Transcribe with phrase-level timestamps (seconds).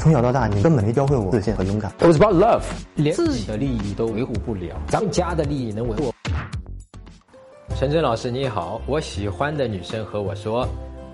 [0.00, 1.92] 从小到大，你根本没教会我自信和勇敢。
[1.98, 2.62] It was about love，
[2.94, 6.10] 连自己的利益都维护不了，咱们家的利益能维护？
[7.76, 10.66] 陈真老师你好，我喜欢的女生和我说，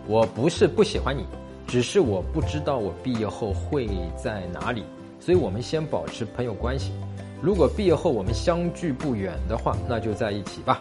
[0.06, 1.26] 我不是不喜欢你，
[1.66, 4.84] 只是我不知道我毕业后会在哪里，
[5.18, 6.92] 所以我们先保持朋友关系。
[7.42, 10.80] 如果毕业后我们相距不远的话，那就在一起吧。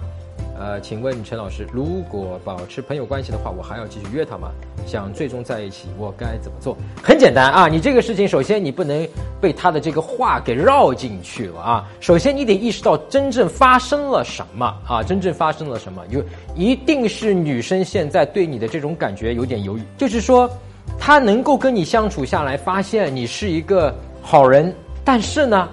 [0.57, 4.51] 呃，请问陈老师，如果保持朋友关系的话，我还要继续约她吗？
[4.88, 6.77] 想最终在一起，我该怎么做？
[7.03, 9.07] 很简单啊，你这个事情，首先你不能
[9.41, 11.85] 被他的这个话给绕进去了啊。
[11.99, 16.23] 首先你得意识到真正发生了什么啊，真正发生了什么，就
[16.55, 20.49] 一定是女生现在对你的这种感觉有点犹豫，就是说，
[20.97, 25.67] 她能够跟你相处下来，发现你是一个好人，但是呢，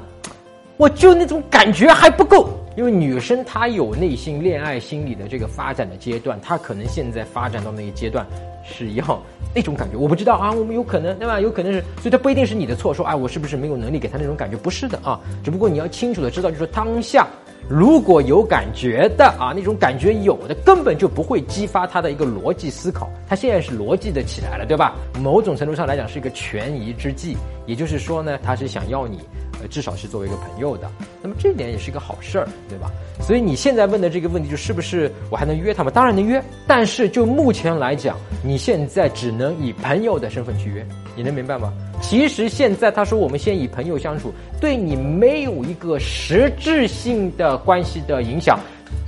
[0.76, 2.48] 我就那种感觉还不够。
[2.76, 8.26] 因为女生她有内心恋爱心理的这个发展的阶段，她可能现在发展到那个阶段
[8.64, 9.22] 是要
[9.54, 11.40] 那种感觉，我不知道啊，我们有可能对吧？
[11.40, 14.56] 有可能是，所以她不一定是你的错，说哎我是不是没有能力给她那种感觉？
[14.56, 17.26] 不是的啊，只不过你要清楚的知道，就是当下
[17.68, 24.94] 如果有感觉的啊，那种感觉有的根本就不会激发他的一个逻辑思考，他现在是逻辑的起来了，对吧？
[25.20, 29.20] 某种程度上来讲是一个权宜之计，也就是说呢，他是想要你。
[29.68, 32.90] 至少是作为一个朋友的，那么这点也是一个好事儿，对吧？
[33.20, 35.90] 所以你现在问的这个问题，就是不是我还能约他吗？
[35.90, 41.72] 当然能约，但是就目前来讲，你现在只能以朋友的身份去约，你能明白吗？
[42.00, 48.58] 其实现在他说我们先以朋友相处，对你没有一个实质性的关系的影响，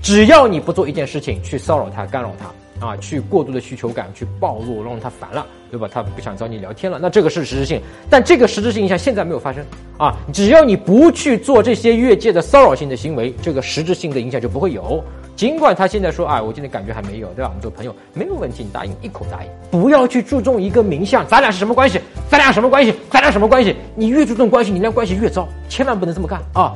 [0.02, 2.46] 只要你不做一件事情去骚扰他、干扰他。
[2.80, 5.88] 啊，去过度的需求感去暴露，让他烦了，对吧？
[5.90, 7.80] 他不想找你聊天了，那这个是实质性。
[8.10, 9.64] 但这个实质性影响现在没有发生
[9.96, 10.14] 啊。
[10.32, 15.02] 只要你不去做这些越界的骚扰性的行为，这个实质性的影响就不会有。
[15.36, 17.48] 尽管他现在说，啊，我今天感觉还没有，对吧？
[17.48, 22.00] 我们做朋友没有问题，你答应一口答应，不要去注重一个名相，咱俩是什么关系？
[22.30, 22.94] 咱俩什么关系？
[23.10, 23.74] 咱俩什么关系？
[23.96, 26.74] 你越注重关系，你那关系越糟，千万不能这么干啊！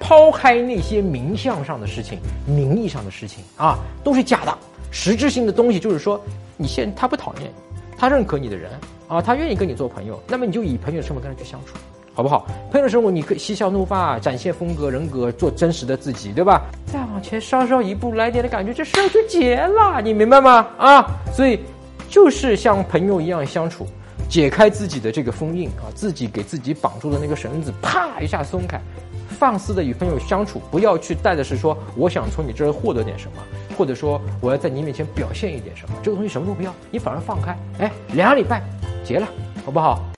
[0.00, 4.58] 抛开那些名相上的事情、名义上的事情啊，都是假的。
[4.90, 6.20] 实质性的东西就是说，
[6.56, 7.50] 你现他不讨厌你，
[7.96, 8.70] 他认可你的人
[9.08, 11.76] 啊，他愿意跟你做朋友，那么你就以朋友的身份跟他去相处，
[12.14, 12.46] 好不好？
[12.70, 16.62] 朋友的生活你可以嬉笑怒骂，展现风格人格，做真实的自己，对吧？
[16.86, 20.66] 再往前稍稍一步来点的感觉，这事儿就结了，你明白吗？
[20.78, 21.60] 啊，所以
[22.08, 23.86] 就是像朋友一样相处，
[24.30, 28.80] 解开自己的这个封印啊，自己给自己绑住的那个绳子，啪一下松开。
[29.28, 33.42] 放肆的与朋友相处，不要去带的是说我想从你这儿获得点什么，
[33.76, 38.62] 或者说我要在你面前表现一点什么，这个东西什么都不要，你反而放开，哎，两礼拜
[39.04, 39.26] 结了，
[39.64, 40.09] 好不好？